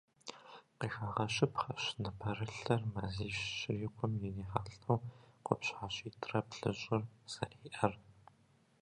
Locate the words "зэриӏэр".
7.31-7.93